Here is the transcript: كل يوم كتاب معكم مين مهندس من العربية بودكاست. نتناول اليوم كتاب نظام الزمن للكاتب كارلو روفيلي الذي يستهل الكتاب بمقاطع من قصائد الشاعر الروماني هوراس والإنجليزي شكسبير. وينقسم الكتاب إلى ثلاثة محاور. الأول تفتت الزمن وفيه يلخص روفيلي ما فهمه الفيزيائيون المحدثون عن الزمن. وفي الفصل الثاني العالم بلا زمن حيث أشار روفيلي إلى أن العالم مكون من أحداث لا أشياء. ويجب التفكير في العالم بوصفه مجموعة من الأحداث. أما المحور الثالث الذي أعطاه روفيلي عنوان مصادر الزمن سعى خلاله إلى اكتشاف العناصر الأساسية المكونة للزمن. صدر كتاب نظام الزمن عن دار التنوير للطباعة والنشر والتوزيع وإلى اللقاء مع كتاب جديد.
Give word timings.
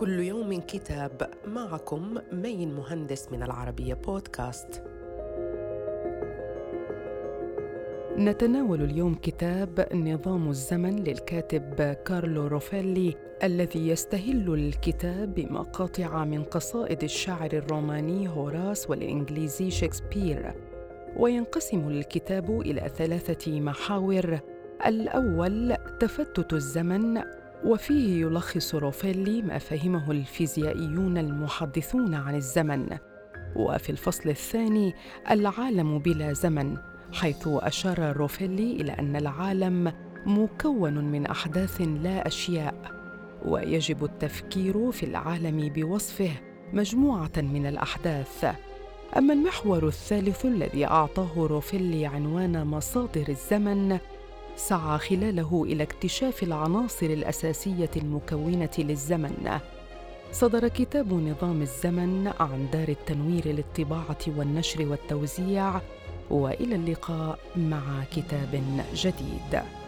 كل 0.00 0.20
يوم 0.20 0.60
كتاب 0.60 1.30
معكم 1.46 2.14
مين 2.32 2.74
مهندس 2.74 3.32
من 3.32 3.42
العربية 3.42 3.94
بودكاست. 3.94 4.82
نتناول 8.18 8.82
اليوم 8.82 9.14
كتاب 9.14 9.88
نظام 9.94 10.48
الزمن 10.48 11.04
للكاتب 11.04 11.82
كارلو 11.92 12.46
روفيلي 12.46 13.16
الذي 13.42 13.88
يستهل 13.88 14.54
الكتاب 14.54 15.34
بمقاطع 15.34 16.24
من 16.24 16.44
قصائد 16.44 17.02
الشاعر 17.02 17.52
الروماني 17.52 18.28
هوراس 18.28 18.90
والإنجليزي 18.90 19.70
شكسبير. 19.70 20.54
وينقسم 21.16 21.88
الكتاب 21.88 22.60
إلى 22.60 22.90
ثلاثة 22.96 23.60
محاور. 23.60 24.40
الأول 24.86 25.76
تفتت 26.00 26.52
الزمن 26.52 27.22
وفيه 27.64 28.20
يلخص 28.20 28.74
روفيلي 28.74 29.42
ما 29.42 29.58
فهمه 29.58 30.10
الفيزيائيون 30.10 31.18
المحدثون 31.18 32.14
عن 32.14 32.34
الزمن. 32.34 32.86
وفي 33.56 33.90
الفصل 33.90 34.28
الثاني 34.28 34.94
العالم 35.30 35.98
بلا 35.98 36.32
زمن 36.32 36.76
حيث 37.12 37.48
أشار 37.48 38.16
روفيلي 38.16 38.72
إلى 38.72 38.92
أن 38.92 39.16
العالم 39.16 39.92
مكون 40.26 41.04
من 41.12 41.26
أحداث 41.26 41.80
لا 41.80 42.26
أشياء. 42.26 42.74
ويجب 43.44 44.04
التفكير 44.04 44.90
في 44.90 45.06
العالم 45.06 45.68
بوصفه 45.68 46.30
مجموعة 46.72 47.32
من 47.36 47.66
الأحداث. 47.66 48.44
أما 49.16 49.34
المحور 49.34 49.86
الثالث 49.86 50.44
الذي 50.44 50.86
أعطاه 50.86 51.32
روفيلي 51.36 52.06
عنوان 52.06 52.66
مصادر 52.66 53.28
الزمن 53.28 53.98
سعى 54.56 54.98
خلاله 54.98 55.64
إلى 55.64 55.82
اكتشاف 55.82 56.42
العناصر 56.42 57.06
الأساسية 57.06 57.90
المكونة 57.96 58.70
للزمن. 58.78 59.58
صدر 60.32 60.68
كتاب 60.68 61.12
نظام 61.12 61.62
الزمن 61.62 62.32
عن 62.40 62.68
دار 62.72 62.88
التنوير 62.88 63.46
للطباعة 63.46 64.18
والنشر 64.36 64.86
والتوزيع 64.86 65.80
وإلى 66.30 66.74
اللقاء 66.74 67.38
مع 67.56 68.04
كتاب 68.16 68.62
جديد. 68.94 69.79